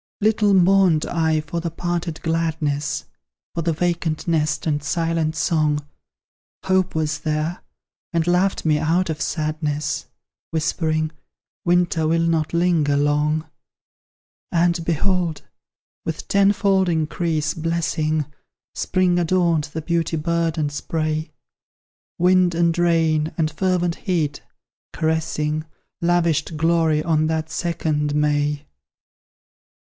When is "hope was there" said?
6.65-7.59